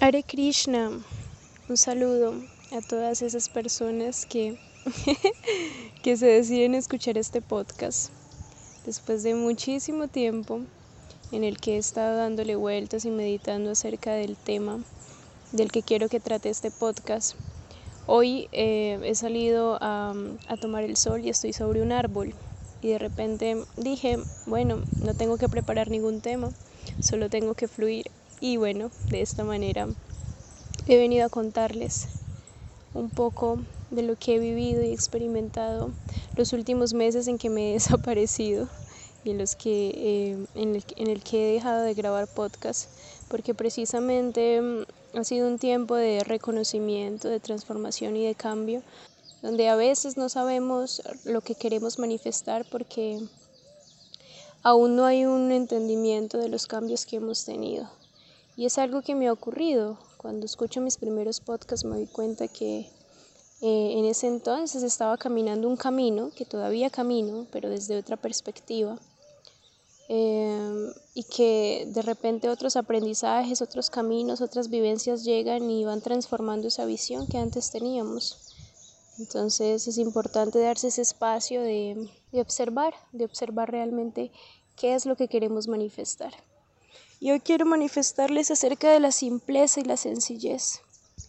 Hare 0.00 0.22
Krishna, 0.22 0.92
un 1.68 1.76
saludo 1.76 2.32
a 2.70 2.80
todas 2.88 3.20
esas 3.20 3.48
personas 3.48 4.26
que, 4.26 4.56
que 6.04 6.16
se 6.16 6.26
deciden 6.26 6.76
escuchar 6.76 7.18
este 7.18 7.42
podcast. 7.42 8.12
Después 8.86 9.24
de 9.24 9.34
muchísimo 9.34 10.06
tiempo 10.06 10.60
en 11.32 11.42
el 11.42 11.58
que 11.58 11.74
he 11.74 11.78
estado 11.78 12.16
dándole 12.16 12.54
vueltas 12.54 13.06
y 13.06 13.10
meditando 13.10 13.72
acerca 13.72 14.12
del 14.12 14.36
tema 14.36 14.78
del 15.50 15.72
que 15.72 15.82
quiero 15.82 16.08
que 16.08 16.20
trate 16.20 16.48
este 16.48 16.70
podcast, 16.70 17.34
hoy 18.06 18.48
eh, 18.52 19.00
he 19.02 19.16
salido 19.16 19.78
a, 19.80 20.14
a 20.46 20.56
tomar 20.58 20.84
el 20.84 20.96
sol 20.96 21.24
y 21.24 21.30
estoy 21.30 21.52
sobre 21.52 21.82
un 21.82 21.90
árbol 21.90 22.34
y 22.82 22.90
de 22.90 23.00
repente 23.00 23.64
dije, 23.76 24.16
bueno, 24.46 24.84
no 25.00 25.14
tengo 25.14 25.38
que 25.38 25.48
preparar 25.48 25.90
ningún 25.90 26.20
tema, 26.20 26.50
solo 27.00 27.28
tengo 27.28 27.54
que 27.54 27.66
fluir 27.66 28.12
y 28.40 28.56
bueno, 28.56 28.90
de 29.10 29.20
esta 29.20 29.44
manera 29.44 29.88
he 30.86 30.96
venido 30.96 31.26
a 31.26 31.28
contarles 31.28 32.06
un 32.94 33.10
poco 33.10 33.58
de 33.90 34.02
lo 34.02 34.16
que 34.16 34.36
he 34.36 34.38
vivido 34.38 34.82
y 34.82 34.92
experimentado 34.92 35.90
los 36.36 36.52
últimos 36.52 36.94
meses 36.94 37.26
en 37.26 37.38
que 37.38 37.50
me 37.50 37.70
he 37.70 37.72
desaparecido 37.74 38.68
y 39.24 39.30
en 39.30 39.38
los 39.38 39.56
que 39.56 39.88
eh, 39.94 40.46
en, 40.54 40.76
el, 40.76 40.84
en, 40.96 41.08
el, 41.08 41.22
que 41.22 41.50
he 41.50 41.52
dejado 41.54 41.82
de 41.82 41.94
grabar 41.94 42.28
podcast 42.28 42.88
porque 43.28 43.54
precisamente 43.54 44.60
mm, 44.60 45.18
ha 45.18 45.24
sido 45.24 45.48
un 45.48 45.58
tiempo 45.58 45.96
de 45.96 46.22
reconocimiento, 46.22 47.28
de 47.28 47.40
transformación 47.40 48.16
y 48.16 48.24
de 48.24 48.34
cambio 48.34 48.82
donde 49.42 49.68
a 49.68 49.76
veces 49.76 50.16
no 50.16 50.28
sabemos 50.28 51.02
lo 51.24 51.40
que 51.40 51.54
queremos 51.54 51.98
manifestar 51.98 52.64
porque 52.70 53.20
aún 54.62 54.96
no 54.96 55.04
hay 55.04 55.24
un 55.24 55.52
entendimiento 55.52 56.38
de 56.38 56.48
los 56.48 56.66
cambios 56.66 57.06
que 57.06 57.16
hemos 57.16 57.44
tenido. 57.44 57.88
Y 58.58 58.66
es 58.66 58.76
algo 58.76 59.02
que 59.02 59.14
me 59.14 59.28
ha 59.28 59.32
ocurrido. 59.32 60.00
Cuando 60.16 60.44
escucho 60.44 60.80
mis 60.80 60.96
primeros 60.96 61.38
podcasts 61.38 61.84
me 61.84 61.94
doy 61.94 62.06
cuenta 62.08 62.48
que 62.48 62.90
eh, 63.60 63.92
en 63.96 64.04
ese 64.04 64.26
entonces 64.26 64.82
estaba 64.82 65.16
caminando 65.16 65.68
un 65.68 65.76
camino, 65.76 66.32
que 66.36 66.44
todavía 66.44 66.90
camino, 66.90 67.46
pero 67.52 67.70
desde 67.70 67.96
otra 67.96 68.16
perspectiva. 68.16 68.98
Eh, 70.08 70.92
y 71.14 71.22
que 71.22 71.86
de 71.86 72.02
repente 72.02 72.48
otros 72.48 72.74
aprendizajes, 72.74 73.62
otros 73.62 73.90
caminos, 73.90 74.40
otras 74.40 74.70
vivencias 74.70 75.22
llegan 75.22 75.70
y 75.70 75.84
van 75.84 76.00
transformando 76.00 76.66
esa 76.66 76.84
visión 76.84 77.28
que 77.28 77.38
antes 77.38 77.70
teníamos. 77.70 78.56
Entonces 79.20 79.86
es 79.86 79.98
importante 79.98 80.58
darse 80.58 80.88
ese 80.88 81.02
espacio 81.02 81.62
de, 81.62 82.10
de, 82.32 82.40
observar, 82.40 82.92
de 83.12 83.24
observar 83.24 83.70
realmente 83.70 84.32
qué 84.74 84.96
es 84.96 85.06
lo 85.06 85.14
que 85.14 85.28
queremos 85.28 85.68
manifestar. 85.68 86.32
Y 87.20 87.32
hoy 87.32 87.40
quiero 87.40 87.66
manifestarles 87.66 88.50
acerca 88.50 88.92
de 88.92 89.00
la 89.00 89.10
simpleza 89.10 89.80
y 89.80 89.84
la 89.84 89.96
sencillez. 89.96 90.80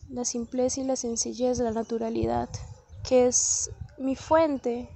La 0.09 0.23
simpleza 0.23 0.81
y 0.81 0.83
la 0.83 0.95
sencillez, 0.95 1.59
la 1.59 1.71
naturalidad, 1.71 2.49
que 3.03 3.27
es 3.27 3.71
mi 3.97 4.15
fuente 4.15 4.89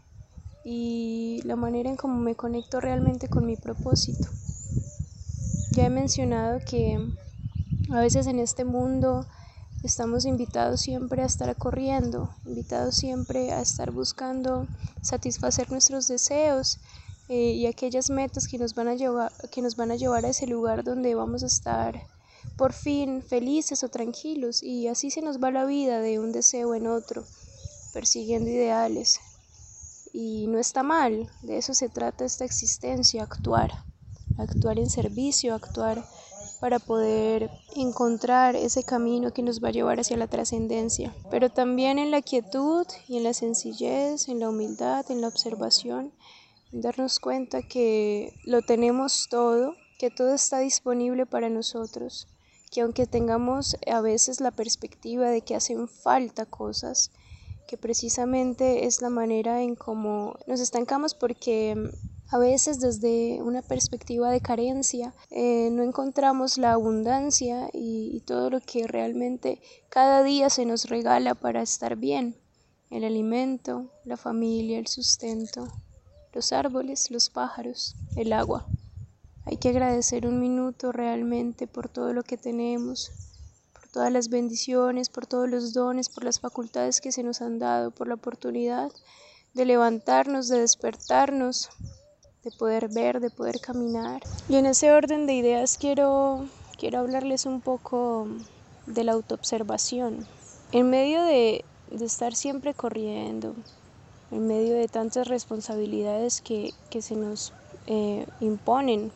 y 0.63 1.41
la 1.45 1.55
manera 1.55 1.89
en 1.89 1.97
cómo 1.97 2.19
me 2.19 2.35
conecto 2.35 2.79
realmente 2.79 3.27
con 3.27 3.45
mi 3.45 3.57
propósito. 3.57 4.27
Ya 5.71 5.85
he 5.85 5.89
mencionado 5.89 6.59
que 6.65 6.99
a 7.91 7.99
veces 7.99 8.27
en 8.27 8.39
este 8.39 8.63
mundo 8.63 9.25
Estamos 9.83 10.23
invitados 10.23 10.79
siempre 10.79 11.23
a 11.23 11.25
estar 11.25 11.53
corriendo, 11.57 12.31
invitados 12.45 12.95
siempre 12.95 13.51
a 13.51 13.59
estar 13.59 13.91
buscando 13.91 14.65
satisfacer 15.01 15.69
nuestros 15.71 16.07
deseos 16.07 16.79
eh, 17.29 17.51
y 17.53 17.65
aquellas 17.67 18.09
metas 18.09 18.47
que 18.47 18.57
nos, 18.57 18.75
van 18.75 18.87
a 18.87 18.95
llevar, 18.95 19.31
que 19.51 19.61
nos 19.61 19.75
van 19.75 19.91
a 19.91 19.95
llevar 19.95 20.25
a 20.25 20.29
ese 20.29 20.47
lugar 20.47 20.83
donde 20.83 21.15
vamos 21.15 21.43
a 21.43 21.47
estar 21.47 22.05
por 22.57 22.73
fin 22.73 23.23
felices 23.23 23.83
o 23.83 23.89
tranquilos 23.89 24.61
y 24.61 24.87
así 24.87 25.09
se 25.09 25.21
nos 25.21 25.41
va 25.41 25.51
la 25.51 25.65
vida 25.65 25.99
de 25.99 26.19
un 26.19 26.31
deseo 26.31 26.75
en 26.75 26.87
otro, 26.87 27.23
persiguiendo 27.93 28.49
ideales. 28.49 29.19
Y 30.13 30.45
no 30.47 30.59
está 30.59 30.83
mal, 30.83 31.29
de 31.41 31.57
eso 31.57 31.73
se 31.73 31.89
trata 31.89 32.25
esta 32.25 32.45
existencia, 32.45 33.23
actuar, 33.23 33.71
actuar 34.37 34.77
en 34.77 34.89
servicio, 34.89 35.55
actuar 35.55 36.05
para 36.59 36.79
poder 36.79 37.49
encontrar 37.75 38.55
ese 38.55 38.83
camino 38.83 39.33
que 39.33 39.41
nos 39.41 39.63
va 39.63 39.69
a 39.69 39.71
llevar 39.71 39.99
hacia 39.99 40.17
la 40.17 40.27
trascendencia, 40.27 41.13
pero 41.31 41.49
también 41.49 41.99
en 41.99 42.11
la 42.11 42.21
quietud 42.21 42.85
y 43.07 43.17
en 43.17 43.23
la 43.23 43.33
sencillez, 43.33 44.27
en 44.29 44.39
la 44.39 44.49
humildad, 44.49 45.09
en 45.09 45.21
la 45.21 45.27
observación, 45.27 46.13
darnos 46.73 47.19
cuenta 47.19 47.61
que 47.61 48.33
lo 48.45 48.63
tenemos 48.63 49.27
todo, 49.29 49.75
que 49.99 50.09
todo 50.09 50.33
está 50.33 50.59
disponible 50.59 51.25
para 51.25 51.49
nosotros, 51.49 52.27
que 52.71 52.81
aunque 52.81 53.05
tengamos 53.05 53.77
a 53.85 54.01
veces 54.01 54.41
la 54.41 54.49
perspectiva 54.51 55.29
de 55.29 55.41
que 55.41 55.55
hacen 55.55 55.87
falta 55.87 56.47
cosas, 56.47 57.11
que 57.67 57.77
precisamente 57.77 58.85
es 58.85 59.01
la 59.01 59.09
manera 59.09 59.61
en 59.61 59.75
cómo 59.75 60.35
nos 60.47 60.59
estancamos 60.59 61.13
porque 61.13 61.91
a 62.31 62.39
veces 62.39 62.79
desde 62.79 63.41
una 63.43 63.61
perspectiva 63.61 64.31
de 64.31 64.41
carencia 64.41 65.13
eh, 65.29 65.69
no 65.71 65.83
encontramos 65.83 66.57
la 66.57 66.73
abundancia 66.73 67.69
y 67.71 68.21
todo 68.21 68.49
lo 68.49 68.59
que 68.59 68.87
realmente 68.87 69.61
cada 69.89 70.23
día 70.23 70.49
se 70.49 70.65
nos 70.65 70.85
regala 70.85 71.35
para 71.35 71.61
estar 71.61 71.95
bien. 71.95 72.35
El 72.89 73.03
alimento, 73.03 73.91
la 74.03 74.17
familia, 74.17 74.77
el 74.79 74.87
sustento, 74.87 75.67
los 76.33 76.51
árboles, 76.51 77.11
los 77.11 77.29
pájaros, 77.29 77.95
el 78.15 78.33
agua. 78.33 78.67
Hay 79.45 79.57
que 79.57 79.69
agradecer 79.69 80.25
un 80.25 80.39
minuto 80.39 80.91
realmente 80.91 81.67
por 81.67 81.89
todo 81.89 82.13
lo 82.13 82.23
que 82.23 82.37
tenemos, 82.37 83.11
por 83.73 83.87
todas 83.87 84.11
las 84.11 84.29
bendiciones, 84.29 85.09
por 85.09 85.27
todos 85.27 85.49
los 85.49 85.73
dones, 85.73 86.09
por 86.09 86.23
las 86.23 86.39
facultades 86.39 87.01
que 87.01 87.11
se 87.11 87.23
nos 87.23 87.41
han 87.41 87.59
dado, 87.59 87.91
por 87.91 88.07
la 88.07 88.15
oportunidad 88.15 88.91
de 89.53 89.65
levantarnos, 89.65 90.47
de 90.47 90.59
despertarnos, 90.59 91.69
de 92.43 92.51
poder 92.51 92.89
ver, 92.89 93.19
de 93.19 93.29
poder 93.29 93.59
caminar. 93.59 94.23
Y 94.49 94.55
en 94.55 94.65
ese 94.65 94.91
orden 94.91 95.27
de 95.27 95.33
ideas 95.33 95.77
quiero, 95.77 96.45
quiero 96.79 96.99
hablarles 96.99 97.45
un 97.45 97.61
poco 97.61 98.27
de 98.87 99.03
la 99.03 99.11
autoobservación. 99.11 100.25
En 100.71 100.89
medio 100.89 101.21
de, 101.23 101.63
de 101.91 102.05
estar 102.05 102.35
siempre 102.35 102.73
corriendo, 102.73 103.55
en 104.33 104.47
medio 104.47 104.73
de 104.73 104.87
tantas 104.87 105.27
responsabilidades 105.27 106.41
que, 106.41 106.73
que 106.89 107.01
se 107.01 107.15
nos 107.15 107.53
eh, 107.85 108.25
imponen 108.39 109.11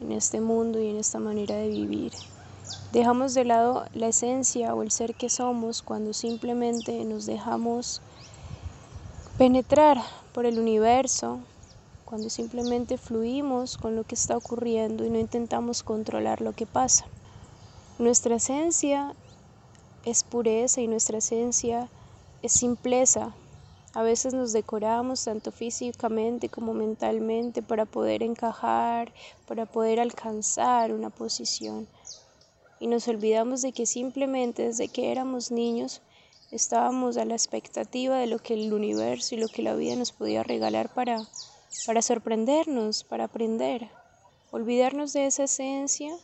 en 0.00 0.12
este 0.12 0.40
mundo 0.40 0.80
y 0.80 0.88
en 0.88 0.96
esta 0.96 1.20
manera 1.20 1.54
de 1.54 1.68
vivir, 1.68 2.12
dejamos 2.92 3.34
de 3.34 3.44
lado 3.44 3.84
la 3.94 4.08
esencia 4.08 4.74
o 4.74 4.82
el 4.82 4.90
ser 4.90 5.14
que 5.14 5.28
somos 5.28 5.82
cuando 5.82 6.12
simplemente 6.12 7.04
nos 7.04 7.26
dejamos 7.26 8.02
penetrar 9.38 10.02
por 10.32 10.46
el 10.46 10.58
universo, 10.58 11.38
cuando 12.04 12.28
simplemente 12.28 12.98
fluimos 12.98 13.78
con 13.78 13.94
lo 13.94 14.02
que 14.04 14.16
está 14.16 14.36
ocurriendo 14.36 15.04
y 15.04 15.10
no 15.10 15.18
intentamos 15.18 15.84
controlar 15.84 16.40
lo 16.40 16.52
que 16.52 16.66
pasa. 16.66 17.06
Nuestra 17.98 18.36
esencia 18.36 19.14
es 20.04 20.24
pureza 20.24 20.80
y 20.80 20.88
nuestra 20.88 21.18
esencia 21.18 21.88
es 22.42 22.52
simpleza. 22.52 23.32
A 23.92 24.02
veces 24.02 24.34
nos 24.34 24.52
decoramos 24.52 25.24
tanto 25.24 25.50
físicamente 25.50 26.48
como 26.48 26.74
mentalmente 26.74 27.62
para 27.62 27.86
poder 27.86 28.22
encajar, 28.22 29.12
para 29.46 29.66
poder 29.66 29.98
alcanzar 29.98 30.92
una 30.92 31.10
posición. 31.10 31.88
Y 32.78 32.86
nos 32.86 33.08
olvidamos 33.08 33.62
de 33.62 33.72
que 33.72 33.86
simplemente 33.86 34.62
desde 34.62 34.88
que 34.88 35.10
éramos 35.10 35.50
niños 35.50 36.02
estábamos 36.50 37.16
a 37.16 37.24
la 37.24 37.34
expectativa 37.34 38.16
de 38.16 38.26
lo 38.26 38.38
que 38.38 38.54
el 38.54 38.72
universo 38.72 39.34
y 39.34 39.38
lo 39.38 39.48
que 39.48 39.62
la 39.62 39.74
vida 39.74 39.96
nos 39.96 40.12
podía 40.12 40.42
regalar 40.42 40.92
para 40.94 41.26
para 41.86 42.02
sorprendernos, 42.02 43.04
para 43.04 43.24
aprender, 43.24 43.88
olvidarnos 44.50 45.12
de 45.12 45.26
esa 45.26 45.44
esencia, 45.44 46.14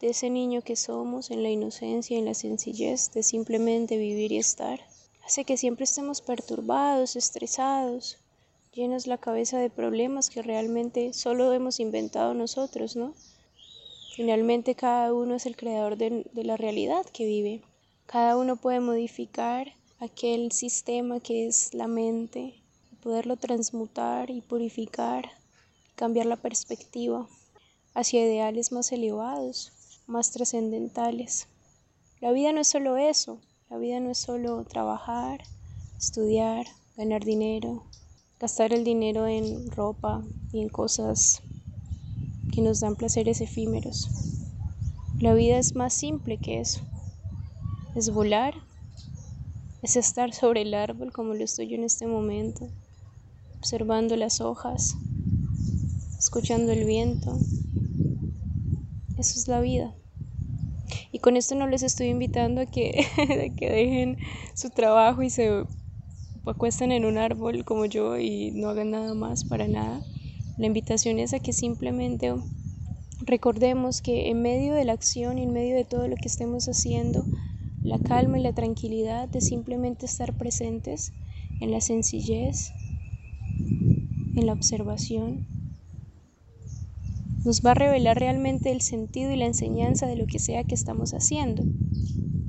de 0.00 0.08
ese 0.08 0.30
niño 0.30 0.62
que 0.62 0.76
somos 0.76 1.30
en 1.30 1.42
la 1.42 1.50
inocencia, 1.50 2.18
en 2.18 2.24
la 2.24 2.34
sencillez 2.34 3.12
de 3.12 3.22
simplemente 3.22 3.96
vivir 3.96 4.32
y 4.32 4.38
estar. 4.38 4.80
Hace 5.24 5.44
que 5.44 5.56
siempre 5.56 5.84
estemos 5.84 6.20
perturbados, 6.22 7.16
estresados, 7.16 8.18
llenos 8.72 9.06
la 9.06 9.18
cabeza 9.18 9.58
de 9.58 9.70
problemas 9.70 10.30
que 10.30 10.42
realmente 10.42 11.12
solo 11.12 11.52
hemos 11.52 11.80
inventado 11.80 12.34
nosotros, 12.34 12.96
¿no? 12.96 13.14
Finalmente 14.14 14.74
cada 14.74 15.14
uno 15.14 15.34
es 15.36 15.46
el 15.46 15.56
creador 15.56 15.96
de, 15.96 16.24
la 16.34 16.56
realidad 16.56 17.06
que 17.06 17.26
vive. 17.26 17.62
Cada 18.06 18.36
uno 18.36 18.56
puede 18.56 18.80
modificar 18.80 19.72
aquel 19.98 20.52
sistema 20.52 21.20
que 21.20 21.46
es 21.46 21.74
la 21.74 21.86
mente, 21.86 22.54
poderlo 23.02 23.36
transmutar 23.36 24.30
y 24.30 24.40
purificar, 24.40 25.30
cambiar 25.94 26.26
la 26.26 26.36
perspectiva 26.36 27.28
hacia 27.94 28.24
ideales 28.24 28.72
más 28.72 28.92
elevados, 28.92 29.72
más 30.06 30.32
trascendentales. 30.32 31.46
La 32.20 32.32
vida 32.32 32.52
no 32.52 32.60
es 32.60 32.68
solo 32.68 32.96
eso, 32.96 33.40
la 33.70 33.78
vida 33.78 34.00
no 34.00 34.10
es 34.10 34.18
solo 34.18 34.64
trabajar, 34.64 35.44
estudiar, 35.96 36.66
ganar 36.96 37.24
dinero, 37.24 37.84
gastar 38.40 38.72
el 38.72 38.82
dinero 38.82 39.28
en 39.28 39.70
ropa 39.70 40.24
y 40.50 40.60
en 40.60 40.68
cosas 40.68 41.40
que 42.52 42.62
nos 42.62 42.80
dan 42.80 42.96
placeres 42.96 43.40
efímeros. 43.40 44.10
La 45.20 45.34
vida 45.34 45.56
es 45.56 45.76
más 45.76 45.94
simple 45.94 46.36
que 46.38 46.58
eso. 46.58 46.80
es 47.94 48.10
volar, 48.10 48.54
es 49.82 49.94
estar 49.94 50.32
sobre 50.32 50.62
el 50.62 50.74
árbol 50.74 51.12
como 51.12 51.34
lo 51.34 51.44
estoy 51.44 51.68
yo 51.68 51.76
en 51.76 51.84
este 51.84 52.08
momento, 52.08 52.68
observando 53.58 54.16
las 54.16 54.40
hojas, 54.40 54.96
escuchando 56.18 56.72
el 56.72 56.84
viento. 56.86 57.38
Eso 59.16 59.38
es 59.38 59.46
la 59.46 59.60
vida. 59.60 59.94
Y 61.12 61.18
con 61.18 61.36
esto 61.36 61.54
no 61.54 61.66
les 61.66 61.82
estoy 61.82 62.08
invitando 62.08 62.60
a 62.60 62.66
que, 62.66 63.06
que 63.56 63.70
dejen 63.70 64.18
su 64.54 64.70
trabajo 64.70 65.22
y 65.22 65.30
se 65.30 65.64
acuesten 66.46 66.92
en 66.92 67.04
un 67.04 67.18
árbol 67.18 67.64
como 67.64 67.84
yo 67.86 68.18
y 68.18 68.50
no 68.52 68.68
hagan 68.68 68.90
nada 68.92 69.14
más 69.14 69.44
para 69.44 69.68
nada. 69.68 70.02
La 70.56 70.66
invitación 70.66 71.18
es 71.18 71.32
a 71.32 71.38
que 71.40 71.52
simplemente 71.52 72.34
recordemos 73.22 74.02
que 74.02 74.28
en 74.28 74.42
medio 74.42 74.74
de 74.74 74.84
la 74.84 74.92
acción 74.92 75.38
y 75.38 75.42
en 75.42 75.52
medio 75.52 75.76
de 75.76 75.84
todo 75.84 76.08
lo 76.08 76.16
que 76.16 76.28
estemos 76.28 76.66
haciendo, 76.68 77.24
la 77.82 77.98
calma 77.98 78.38
y 78.38 78.42
la 78.42 78.52
tranquilidad 78.52 79.28
de 79.28 79.40
simplemente 79.40 80.06
estar 80.06 80.34
presentes 80.34 81.12
en 81.60 81.70
la 81.70 81.80
sencillez, 81.80 82.72
en 84.36 84.46
la 84.46 84.52
observación, 84.52 85.46
nos 87.44 87.62
va 87.62 87.72
a 87.72 87.74
revelar 87.74 88.18
realmente 88.18 88.70
el 88.70 88.80
sentido 88.80 89.32
y 89.32 89.36
la 89.36 89.46
enseñanza 89.46 90.06
de 90.06 90.16
lo 90.16 90.26
que 90.26 90.38
sea 90.38 90.64
que 90.64 90.74
estamos 90.74 91.14
haciendo. 91.14 91.64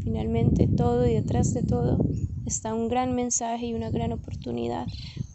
Finalmente, 0.04 0.68
todo 0.68 1.08
y 1.08 1.14
detrás 1.14 1.54
de 1.54 1.64
todo 1.64 2.04
está 2.46 2.74
un 2.74 2.90
gran 2.90 3.16
mensaje 3.16 3.68
y 3.68 3.74
una 3.74 3.90
gran 3.90 4.12
oportunidad 4.12 4.88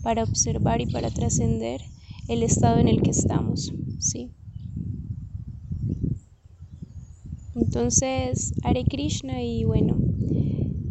para 0.02 0.24
observar 0.24 0.80
y 0.80 0.86
para 0.86 1.10
trascender 1.10 1.80
el 2.28 2.42
estado 2.42 2.78
en 2.78 2.88
el 2.88 3.00
que 3.00 3.10
estamos, 3.10 3.72
¿sí? 3.98 4.30
Entonces, 7.54 8.52
Hare 8.62 8.84
Krishna 8.84 9.42
y 9.42 9.64
bueno, 9.64 9.96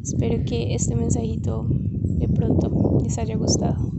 espero 0.01 0.43
que 0.45 0.73
este 0.73 0.95
mensajito 0.95 1.67
de 1.69 2.27
pronto 2.27 2.99
les 3.03 3.17
haya 3.19 3.35
gustado. 3.35 3.94